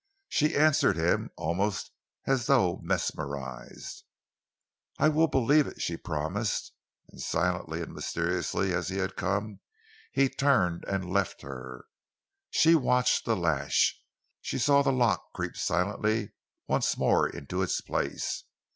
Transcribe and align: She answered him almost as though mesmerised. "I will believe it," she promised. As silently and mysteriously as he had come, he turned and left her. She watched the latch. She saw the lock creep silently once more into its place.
She 0.29 0.55
answered 0.57 0.97
him 0.97 1.29
almost 1.37 1.91
as 2.25 2.47
though 2.47 2.79
mesmerised. 2.81 4.03
"I 4.97 5.09
will 5.09 5.27
believe 5.27 5.67
it," 5.67 5.79
she 5.79 5.95
promised. 5.95 6.71
As 7.13 7.23
silently 7.23 7.83
and 7.83 7.93
mysteriously 7.93 8.73
as 8.73 8.87
he 8.87 8.97
had 8.97 9.15
come, 9.15 9.59
he 10.11 10.27
turned 10.27 10.85
and 10.85 11.07
left 11.13 11.43
her. 11.43 11.85
She 12.49 12.73
watched 12.73 13.25
the 13.25 13.37
latch. 13.37 14.03
She 14.41 14.57
saw 14.57 14.81
the 14.81 14.91
lock 14.91 15.33
creep 15.33 15.55
silently 15.55 16.31
once 16.65 16.97
more 16.97 17.29
into 17.29 17.61
its 17.61 17.79
place. 17.79 18.45